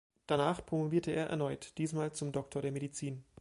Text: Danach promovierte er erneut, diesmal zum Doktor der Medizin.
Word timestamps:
Danach 0.25 0.65
promovierte 0.65 1.11
er 1.11 1.27
erneut, 1.27 1.77
diesmal 1.77 2.11
zum 2.11 2.31
Doktor 2.31 2.63
der 2.63 2.71
Medizin. 2.71 3.23